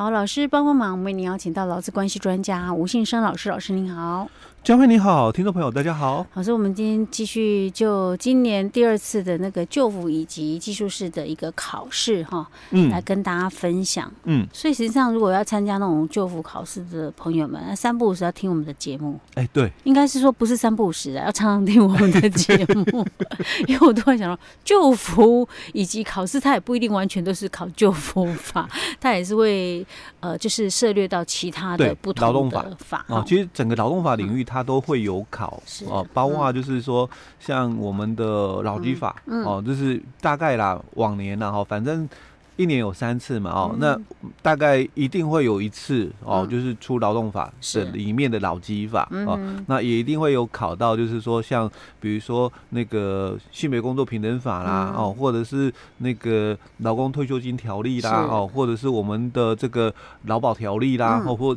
[0.00, 4.26] 好，老师帮帮忙，我们为您邀请到劳资关系专家吴信生老师，老师您好。
[4.62, 6.26] 江辉你好，听众朋友大家好。
[6.34, 14.10] 老师，我们今天继续就今年第二次的那个就服以及技术式的一个考试哈，嗯，来跟大家分享。
[14.24, 19.18] 嗯，所以实际上如果要参加那种就服考试的朋友们，三不五时要听我们的节目。
[19.34, 23.06] 哎，对，应该是说不是三不五时的，要常常听我们的节目。
[23.66, 28.68] 因为我突然想到，就服以及考试，它也不一定完全都是考就服法，
[29.00, 29.86] 它也是会
[30.18, 33.04] 呃，就是涉猎到其他的不同的劳动法法。
[33.08, 34.40] 哦，其实整个劳动法领域。
[34.50, 38.24] 它都会有考哦，包括就是说，像我们的
[38.62, 42.08] 劳基法哦，就是大概啦，往年啦哈，反正
[42.56, 43.98] 一年有三次嘛哦，那
[44.42, 47.84] 大概一定会有一次哦，就是出劳动法是。
[47.92, 59.92] 里面的劳基法哦，那也一定会有考到，就是说像比如说那个性别工作平等法啦哦，或者是那个劳工退休金条例啦哦，或者是我们的这个
[60.26, 61.56] 劳保条例啦哦或。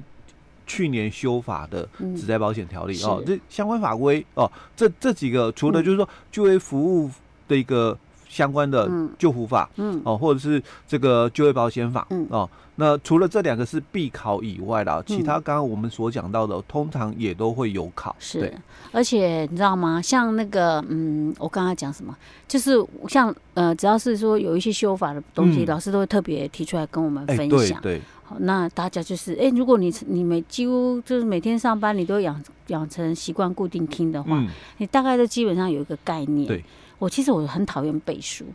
[0.65, 7.11] 去年修法的职灾保险条例、嗯、哦，这相关法规哦，这这几个除了就是说就业服务
[7.49, 7.95] 的一个
[8.33, 8.89] 相关的
[9.19, 18.15] 救护法，嗯，哦，或者是这个就业保险法，嗯，哦，那除了这两个是必考以外啦，其他刚刚我们所讲到的，通常也都会有考。
[18.17, 18.51] 是，
[18.91, 20.01] 而且你知道吗？
[20.01, 22.17] 像那个，嗯，我刚刚讲什么？
[22.47, 27.77] 就是像呃，只要是说有一些修法的东西，嗯、老师都会特别提出来跟我们分享。
[27.77, 27.97] 欸、对。
[27.99, 28.01] 对
[28.39, 34.47] 那大家就是，哎、欸，如果你你每几乎就是每天上班，你都养养成习惯固定听的话，嗯、
[34.77, 36.47] 你大概都基本上有一个概念。
[36.47, 36.63] 对，
[36.99, 38.45] 我其实我很讨厌背书，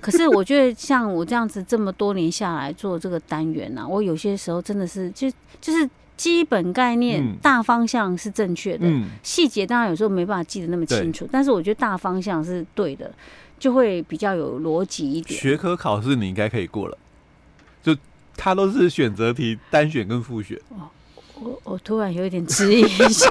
[0.00, 8.86] 可是我觉得像我这样子这么多年下来做这个单元呢、啊，我有些时候真的是就就是基本概念、嗯、大方向是正确的，
[9.22, 13.12] 细节、嗯、当然有时候没办法记得那么清楚，但是我觉得大方向是对的，
[13.58, 15.40] 就会比较有逻辑一点。
[15.40, 16.98] 学科考试你应该可以过了，
[17.82, 17.96] 就。
[18.36, 20.58] 他都是选择题，单选跟复选。
[21.40, 23.28] 我我突然有一点迟疑一下，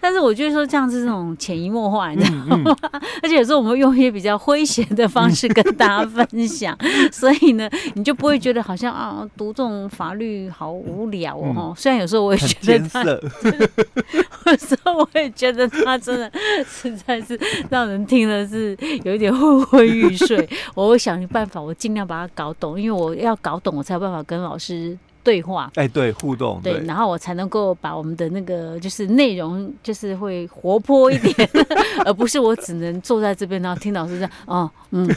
[0.00, 2.46] 但是我觉得说这样子这种潜移默化，你知道吗？
[2.50, 2.90] 嗯嗯、
[3.22, 11.54] 而且有时候我们用一些比较诙谐的方式跟大家分享，嗯、 所以呢，你就不会觉得好像啊读这种法律好无聊哦。
[11.56, 13.02] 嗯、虽然有时候我也觉得他，
[14.52, 16.30] 有时候我也觉得他真的
[16.66, 17.38] 实在是
[17.70, 20.46] 让人听了是有一点昏昏欲睡。
[20.74, 24.96] 我会想办法，我尽量把它搞懂，因为我要搞懂，我才有办法跟老师。
[25.24, 31.50] 对话，哎，对，互动，对，然后我才能够把我们的那个就是内容，就是会活泼一点，
[32.04, 35.08] 而不是我只能坐在这边，然后听老师这样，哦，嗯，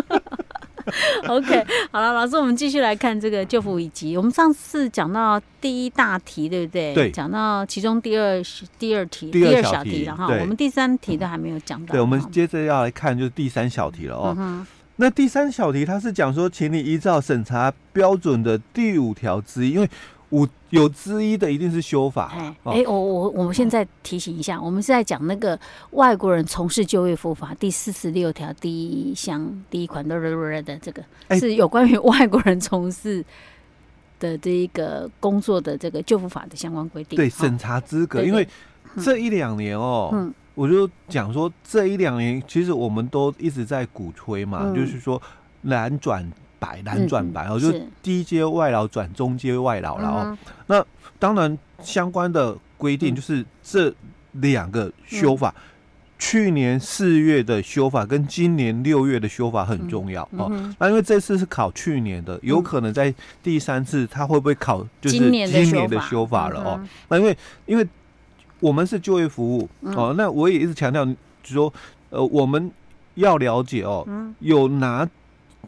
[1.28, 6.94] OK，好了，老师，我们继续来看这个救辅以及我们上次讲到第一大题，对不对？
[6.94, 8.40] 对，讲到其中第二
[8.78, 11.92] 第二题，第二小题了哈，我们第三题都还没有讲到。
[11.92, 14.64] 对，我们接着要来看就是第三小题了哦。
[14.96, 19.88] 那第三小题，它是讲说，请你依照审查标准的第五条之一，因为
[20.30, 22.32] 五有之一的一定是修法。
[22.34, 25.58] 哎，哎，我我我们现在提醒一下，我们是在讲那个
[25.90, 30.18] 外国人从事就业服务法第四十六条第一项第一款的
[30.62, 31.04] 的这个，
[31.38, 33.22] 是有关于外国人从事
[34.18, 37.18] 的这一个工作的这个就服法的相关规定。
[37.18, 38.48] 对，审查资格，因为
[39.04, 40.08] 这一两年哦。
[40.14, 40.32] 嗯。
[40.56, 45.20] 我就讲说，这一两年其实我们都一直在鼓吹嘛，嗯、就是说
[45.64, 46.26] 蓝转
[46.58, 50.22] 白，蓝转白，哦、嗯，就低阶外劳转中阶外劳了哦。
[50.24, 50.84] 嗯、那
[51.18, 53.94] 当然相关的规定就是这
[54.32, 55.60] 两个修法，嗯、
[56.18, 60.74] 去年四月的修法跟今年六月的修法很重要、嗯、哦。
[60.78, 66.80] 那因为这次是考去年的，有可能在第三次他会不会考就是今年的修法了哦？
[67.10, 67.36] 那因为
[67.66, 67.86] 因为。
[68.60, 71.72] 我们是就业服务、嗯、哦，那我也一直强调，就说，
[72.10, 72.70] 呃，我们
[73.14, 75.08] 要了解哦，嗯、有哪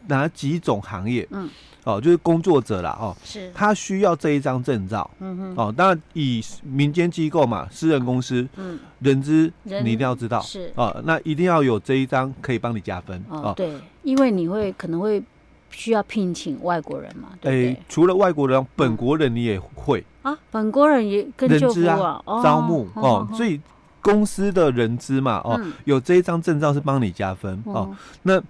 [0.07, 1.49] 哪几种行业，嗯，
[1.83, 13.73] 哦，就是工作者啦，哦，是，他需要这一张证照，嗯哼，哦，当然以民间机构嘛，私人公司，嗯，人资你一定要知道，是，哦，那一定要有这一张可以帮你加分，哦，对，
[14.03, 15.21] 因为你会可能会
[15.69, 17.67] 需要聘请外国人嘛，对对？
[17.73, 19.99] 欸、除了外国人，本国人你也会。
[20.01, 23.59] 嗯啊，本国人也跟就服啊，招募哦，所以
[24.01, 27.95] 公司的人资嘛，哦，有这一张证照是帮你加分哦。
[28.23, 28.41] 那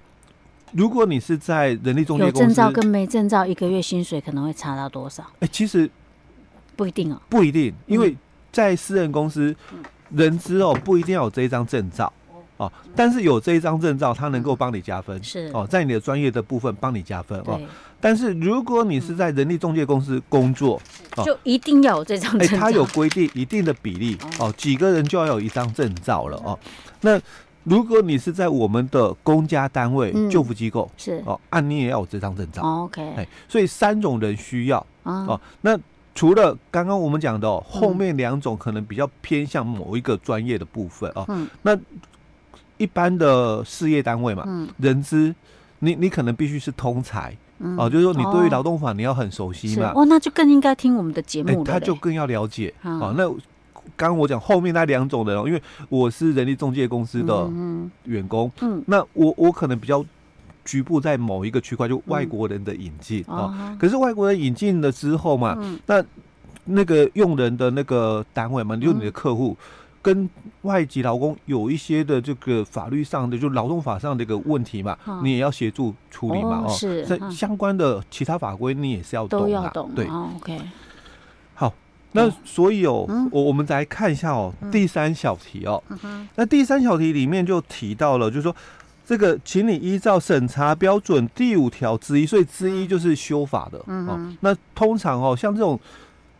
[0.71, 5.23] 如果你是在人力中介公司，有证照跟没证照，一个月薪水可能会差到多少？
[5.41, 5.87] 哎，其实
[6.75, 8.17] 不一定哦，不一定，因为
[8.51, 9.55] 在私人公司，
[10.09, 12.11] 人资哦不一定要有这一张证照
[12.59, 17.59] 哦，但是有这一张证照，它能够帮你加分，是哦，在你的专业的部分帮你加分哦。
[18.01, 20.79] 但是如果你是在人力中介公司工作，
[21.15, 22.57] 哦就一定要有这张证照。
[22.57, 26.59] 哎，它有规定一定的比例哦，几个人就要有一张证照了哦。
[26.99, 27.17] 那
[27.63, 32.61] 如果你是在我们的公家单位、救护机构，是哦，按你也要有这张证照。
[32.61, 35.39] OK，哎，所以三种人需要哦。
[35.61, 35.79] 那
[36.13, 41.25] 除了刚刚我们讲的哦，后面两种可能比较偏向某一个专业的部分哦。
[41.61, 41.77] 那
[42.79, 44.43] 一般的事业单位嘛，
[44.77, 45.35] 人资，
[45.79, 47.37] 你你可能必须是通才。
[47.77, 49.91] 哦，就是说你对于劳动法你要很熟悉嘛。
[49.93, 51.65] 哦，那就更应该听我们的节目了。
[51.65, 52.73] 他就更要了解。
[52.83, 53.29] 哦，那
[53.97, 57.49] 刚刚我讲后面那两种人哦，因为我是人力中介公司的
[58.05, 60.05] 员工，嗯，那我我可能比较
[60.63, 63.75] 局部在某一个区块，就外国人的引进啊。
[63.77, 66.01] 可是外国人引进了之后嘛，那
[66.63, 69.57] 那个用人的那个单位嘛，就你的客户。
[70.01, 70.29] 跟
[70.61, 80.61] 外籍劳工有一些的这个法律上的，就劳动法上的一个问题嘛，你也要协助处理嘛，哦，是，相关的其他法规你也是要懂，都要懂，对，OK。
[81.53, 81.73] 好，
[82.13, 85.83] 那所以哦，我我们再来看一下哦，第三小题哦，
[86.35, 88.55] 那第三小题里面就提到了，就是说
[89.05, 95.79] 这个，请你依照审查标准第五条之一，所以之一就是修法的，哦，那通常哦，像这种。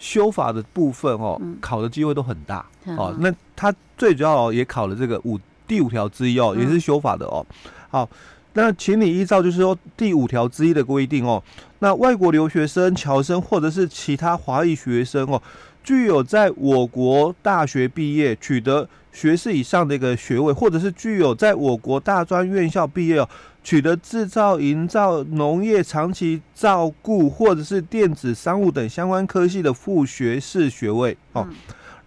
[0.01, 2.65] 修法的部分哦，考的机会都很大
[2.97, 3.13] 哦。
[3.19, 3.29] 那
[3.59, 7.45] 他最主要也考了这个五第五条之一哦，也是修法的哦。
[7.89, 8.09] 好，
[8.53, 11.43] 那请你依照就是说第五条之一的规定哦，
[11.79, 15.41] 那外国留学生、侨生或者是其他华裔学生哦，
[15.83, 23.27] 具有在我国大学毕业取得学士以上的一个学位，或者是具有在我国大专院校毕业哦。
[23.61, 31.45] 取得制造、营造、农业、长期照顾或者是电子商务等相关科系的副学士学位哦。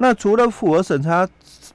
[0.02, 1.26] 那除了符合审查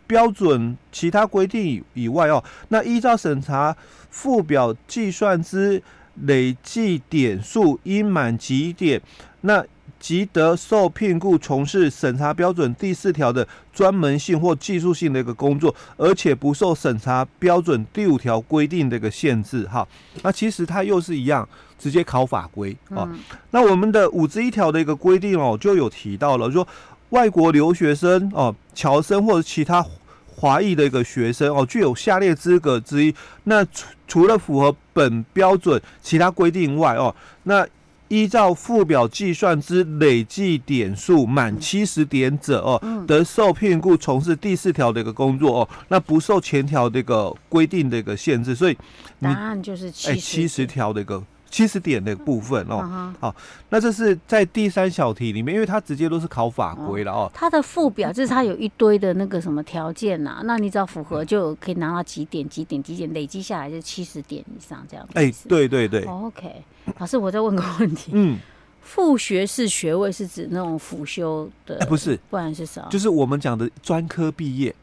[0.06, 3.74] 标准其他规定以外哦，那依照审查
[4.10, 5.82] 附表计算之
[6.24, 9.02] 累计点数应满几点？
[9.42, 9.66] 那
[9.98, 19.66] 即得受聘雇从事审查标准第四条的专门性或技术性的一个工作，而且不受审查标准第五条规定的一个限制。
[19.68, 19.88] 哈，
[20.22, 21.48] 那其实它又是一样，
[21.80, 23.10] 直接考法规啊。
[23.52, 26.68] 那我们的五之一条的一个规定哦，就有提到了，说
[27.10, 29.86] 外国留学生哦、侨生或者其他
[30.28, 33.14] 华裔的一个学生哦，具有下列资格之一，
[33.44, 37.68] 那除除了符合本标准其他规定外哦，那。
[38.10, 48.78] 依照附表计算之累计点数满七十点者哦，得受聘雇从事第四条的一个工作哦，那不受前条的一个规定的一个限制，所以
[49.20, 53.14] 答案就是七十七十条的一个七十点的部分哦。
[53.20, 53.36] 好，
[53.70, 57.32] 那这是在第三小题里面，因为它直接都是考法规了哦。
[57.34, 65.14] 它的附表就是它有一堆的那个什么条件呐，那你只要符合就可以拿到几点几点几点，累积下来就七十点以上这样子。
[65.16, 66.04] 哎，对对对。
[66.04, 66.64] OK。
[67.00, 68.12] 老师，我再问个问题。
[68.14, 68.40] 嗯，
[68.82, 71.78] 副学士学位是指那种辅修的？
[71.88, 72.88] 不是，不然是啥？
[72.90, 74.74] 就是我们讲的专科毕业。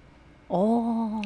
[0.48, 1.22] 哦，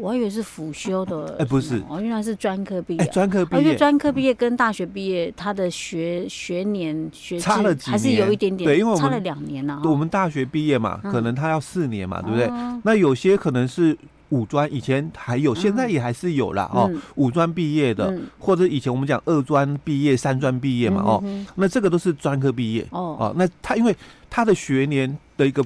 [0.00, 1.36] 我还以为是辅修的。
[1.38, 3.04] 哎，不是，哦，原来是专科毕业。
[3.06, 8.66] 专科毕业，因为专科毕业跟大学毕业，他的学学年学差了几年，还是有一点点。
[8.66, 9.80] 对，因为我们差了两年了。
[9.84, 12.50] 我们大学毕业嘛，可能他要四年嘛，对不对？
[12.82, 13.96] 那有些可能是。
[14.30, 16.70] 五专以前还有，现在也还是有啦。
[16.72, 16.88] 哦。
[17.16, 21.24] 五专毕业的，或者以前我们讲二专毕业、三专毕业嘛哦，
[21.56, 23.34] 那这个都是专科毕业哦。
[23.36, 23.92] 那他因为
[24.30, 25.64] 他的学年的一个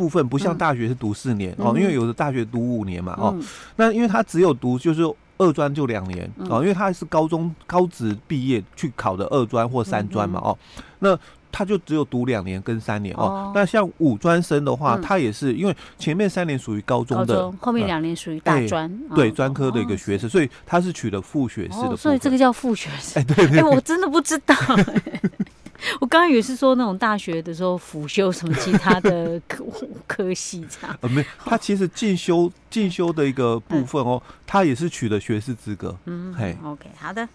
[0.00, 3.38] 部分不像大学是读四年哦，因为有的大学读五年嘛哦。
[3.76, 5.02] 那因为他只有读就是
[5.36, 10.56] 二专就两年哦，因为他是高中高职毕业去考的二专或三专嘛哦，
[11.00, 11.18] 那。
[11.52, 13.50] 他就只有读两年跟三年哦。
[13.52, 21.96] 那像五专生的话，他也是因为前面三年属于高中的，后面两年属于大专，对专科的一个学士，所以他是取了副学士的。
[21.96, 23.18] 所以这个叫副学士。
[23.18, 23.58] 哎，对对。
[23.58, 24.54] 哎，我真的不知道。
[26.00, 29.64] 我刚刚以为是说那种大学的时候辅修什么其他的科
[30.06, 30.96] 科系这样。
[31.00, 35.96] 呃，没有，他其实进修进修的一个部分哦，他也是取得学士资格。
[36.06, 37.28] 嗯，嘿，OK，好的。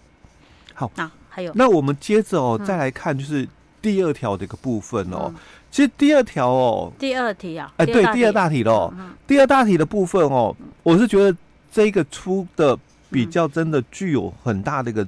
[0.74, 3.48] 好，那还有，那我们接着哦，再来看就是。
[3.82, 5.32] 第二条的一个部分哦，
[5.70, 8.92] 其实第二条哦，第二题啊，哎，对，第二大题喽，
[9.28, 11.38] 第二大题的部分哦，我是觉得
[11.72, 12.76] 这个出的
[13.12, 15.08] 比较真的具有很大的一个，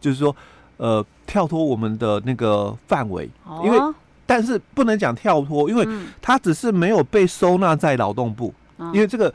[0.00, 0.34] 就是说，
[0.78, 3.30] 呃，跳脱我们的那个范围，
[3.62, 3.78] 因为
[4.24, 5.86] 但是不能讲跳脱，因为
[6.22, 8.52] 它只是没有被收纳在劳动部，
[8.92, 9.32] 因为这个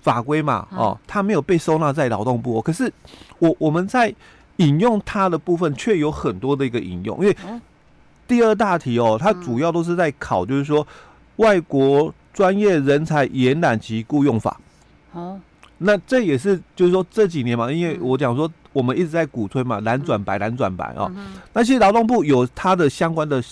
[0.00, 2.90] 法规嘛，哦，它没有被收纳在劳动部，可是
[3.38, 4.14] 我我们在
[4.56, 7.36] 引用它的部分却有很多的一个引用，因为。
[8.26, 10.86] 第二大题哦，它主要都是在考，就是说
[11.36, 14.58] 外国专业人才延揽及雇用法。
[15.12, 15.38] 哦，
[15.78, 21.10] 那这也是就是说这几年嘛，因为我讲说我们一直在鼓吹嘛，蓝转白，蓝转白哦。
[21.52, 23.42] 那其实劳动部有它的相关的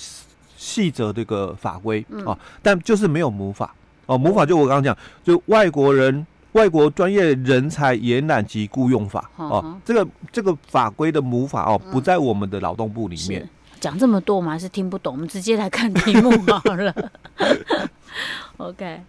[0.57, 3.75] 细则这个法规啊，但就是没有母法
[4.07, 4.17] 哦。
[4.17, 13.49] 母法就我刚刚讲，就外国人外国专业人才延揽及雇用法哦，这个这个法规的母法哦，不在我们的劳动部里面。
[13.81, 16.95] 讲这么多，我们还是听不懂，我们直接来看题目好了。
[18.59, 19.00] OK，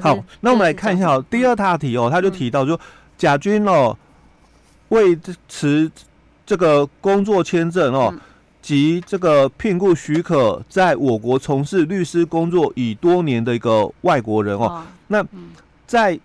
[0.00, 2.78] 好，那我们来看一下哦，第二大题哦，他就提到说，
[3.16, 3.96] 甲军哦，
[4.88, 5.90] 为持
[6.46, 8.14] 这个工作签证哦
[8.60, 15.24] 及这个聘雇许可，在我国从事律师工作已多年的一个外国人哦，那
[15.86, 16.18] 在。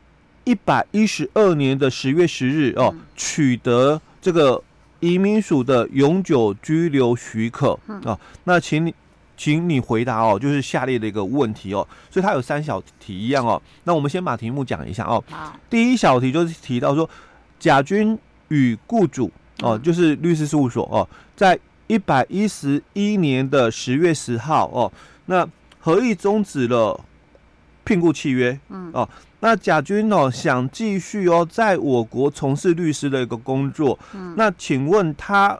[0.48, 4.64] 一百一十二年的十月十日哦，取得这个
[5.02, 8.96] 移民署的永久居留许可哦，那请你，
[9.38, 11.88] 请你回答哦，就是下列的一个问题哦。
[12.10, 13.62] 所以它有三小题一样哦。
[13.84, 15.24] 那我们先把题目讲一下哦。
[15.70, 17.10] 第一小题就是提到说，
[17.60, 18.18] 甲军
[18.48, 24.92] 与雇主哦，就是律师事务所哦，在一百一十一年的十月十号哦，
[25.28, 25.48] 那
[25.80, 27.00] 合意终止了
[27.86, 29.08] 聘雇契约，嗯哦。
[29.40, 33.98] 那甲军哦，想继续哦，在我国从事律师的一个工作。
[34.14, 35.58] 嗯，那请问他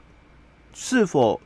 [0.74, 1.40] 是否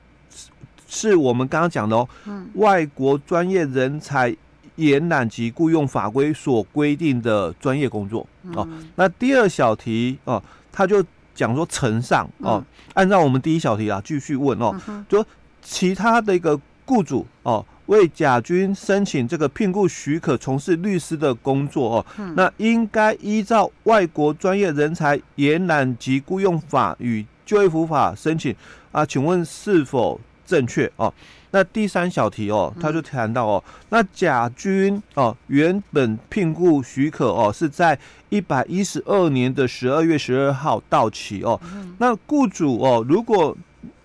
[0.95, 4.37] 是我们刚刚讲的哦，嗯，外国专业人才
[4.77, 8.27] 延揽及雇佣法规所规定的专业工作？
[8.55, 11.03] 哦，那第二小题哦，他就
[11.35, 15.25] 讲说，呈上哦，按照我们第一小题啊，继续问哦，就
[15.63, 17.65] 其他的一个雇主哦。
[17.87, 28.55] 为甲军申请这个聘雇许可从事律师的工作哦，嗯、那应该依照外国专业人才延揽及雇佣法与就业服法申请
[28.93, 29.05] 啊？
[29.05, 31.13] 请问是否正确哦？
[31.51, 37.99] 那第三小题哦，他就谈到哦，那甲军哦原本聘雇许可哦是在
[38.31, 43.57] 一百一十二年的十二月十二号到期哦，嗯、那雇主哦如果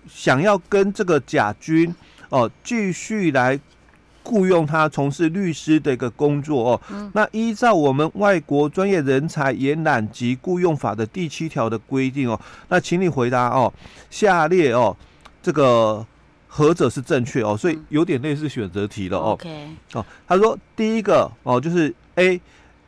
[0.06, 1.94] 想要跟这个甲军
[2.28, 3.58] 哦继续来。
[4.24, 13.72] 雇佣他从事律师的一个工作哦，嗯、那依照我们外国专业人才延揽及雇佣法的第七条的规定哦，那请你回答哦，
[14.10, 14.94] 下列哦，
[15.42, 16.04] 这个
[16.48, 17.56] 何者是正确哦？
[17.56, 19.30] 所以有点类似选择题了哦。
[19.32, 22.40] OK，哦，他说第一个哦，就是 A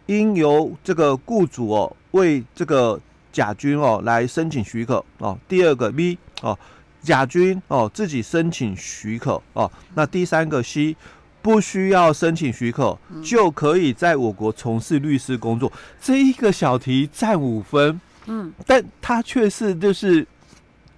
[0.06, 2.98] 应由这个雇主哦为这个
[3.30, 6.58] 甲军哦来申请许可哦，第二个 B 哦
[7.00, 10.96] 甲军哦自己申请许可哦，那第三个 C。
[11.42, 15.72] 不需要申请许可，嗯、就可以在我国从事律师工作。
[15.98, 20.26] 这一个小题占五分，嗯，但它却是就是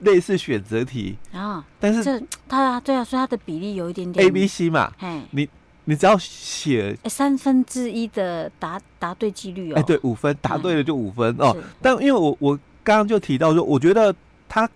[0.03, 1.57] 类似选择题啊。
[1.57, 4.93] 哦、但是这它对啊，所以它的比例有一点点 A、B、C 嘛。
[4.99, 5.49] 嘿你
[5.85, 9.77] 你只要写三分之一的答答对几率哦。
[9.77, 11.57] 哎，对，五分答对了就五分、嗯、哦。
[11.81, 14.15] 但因为我我刚刚就提到说，我觉得
[14.49, 14.69] 它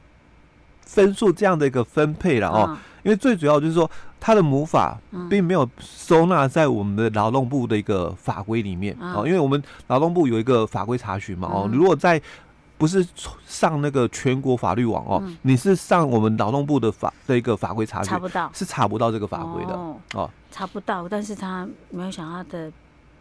[0.81, 2.67] 分数这样的一个分配了哦。
[2.69, 4.99] 嗯因为最主要就是说，它的母法
[5.31, 9.23] 并没有收纳在我们的劳动部的一个法规里面哦。
[9.25, 12.21] 因为我们劳动部有一个法规查询嘛哦，如果在
[12.79, 13.07] 不是
[13.47, 19.73] 上那个全国法律网哦，你是上我们劳动部的法的一个法规查询，查不到，是查不到这个法规的
[20.15, 21.09] 哦，查不到。
[21.09, 22.73] 但是他没有想到他的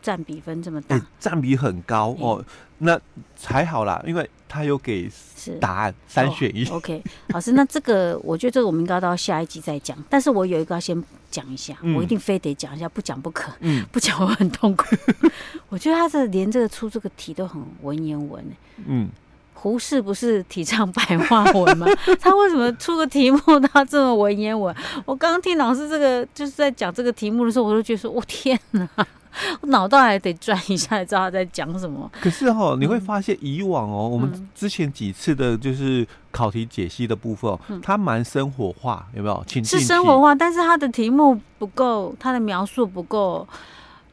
[0.02, 2.44] 占比分这么大，占比很高哦。
[2.78, 3.00] 那
[3.44, 4.30] 还好啦，因为。
[4.48, 5.12] 他有给
[5.60, 6.64] 答案三选一。
[6.66, 9.98] Oh, OK，老师，那这个我觉得这个我们应该到下一集再讲。
[10.10, 13.52] 但是我有一个要先讲一下，嗯、我一定非得讲一下，不讲不可。
[13.60, 14.96] 嗯，不讲我很痛苦。
[15.68, 18.46] 我觉得他这连这个出这个题都很文言文。
[18.86, 19.10] 嗯，
[19.56, 21.88] 胡适不是提倡白话文吗？
[22.22, 23.40] 他为什么出个题目
[23.72, 24.74] 他这么文言文？
[25.06, 28.88] 我刚刚听老师这个就是在讲这个题目的时候，我就觉得说，我天哪！
[29.60, 32.10] 我脑袋还得转一下，知道他在讲什么。
[32.22, 39.44] 可是哈、哦，你会发现以往哦，嗯、我们之前几次的就是考题解析的部分，哦，嗯、它蛮生活化，有没有？
[39.66, 43.46] 是生活化，但是它的题目不够，它的描述不够，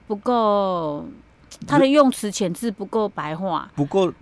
[0.08, 1.06] 不够，
[1.68, 4.12] 它的用词遣字不够白话，不够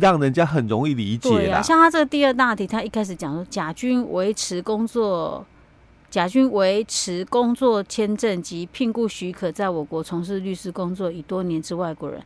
[0.00, 1.28] 让人家很容易理解。
[1.28, 5.44] 对啊，像他这个第二大题，他一开始讲说，甲军维持工作。
[6.10, 12.22] 甲军维持工作签证及聘雇许可，在我国从事律师工作已多年之外国人，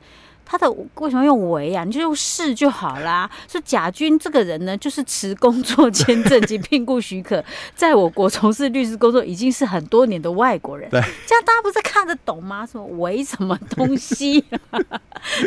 [0.47, 1.85] 他的为什么用为啊？
[1.85, 3.29] 你就用是就好啦。
[3.49, 10.89] 说贾军这个人呢，就是持工作签证及聘雇许可，在我国从事律师工作已经是很多年的外国人。
[10.89, 12.65] 对，这样大家不是看得懂吗？
[12.65, 14.81] 什么为什么东西、啊，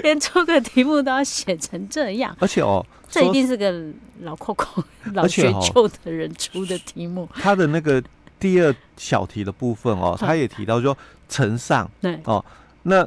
[0.04, 2.36] 连出个题目都要写成这样。
[2.40, 3.74] 而且哦，这一定是个
[4.22, 4.84] 老扣扣、
[5.16, 7.24] 老学究的人出的题目。
[7.24, 8.04] 哦、他的那个。
[8.42, 12.42] 第二小题的部分哦，他也提到说呈上对哦，
[12.84, 13.06] 那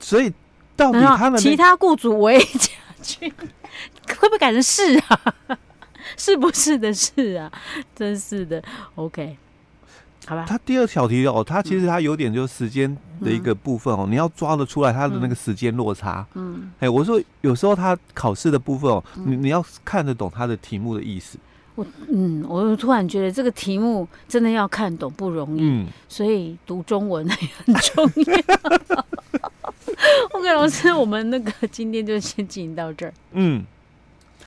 [0.00, 0.32] 所以
[0.76, 2.70] 到底他们其他雇主为甲
[3.02, 5.20] 军会不会改成是啊？
[6.16, 7.50] 是不是的是啊？
[7.94, 8.62] 真是的。
[8.96, 9.36] OK，
[10.26, 10.44] 好吧。
[10.48, 16.26] 他第二小题哦，他其实他有点就是时间的一个部分哦，你要抓得出来他的那个时间落差。
[16.34, 21.38] 嗯，哎，我说有时候他考试的部分哦，你你要看得懂他的题目的意思。
[21.74, 29.04] 我嗯，我突然觉得这个题目真的要看懂不容易，嗯，所以读中文也很重要。
[30.32, 33.14] OK，老师，我们那个今天就先进行到这儿。
[33.32, 33.64] 嗯。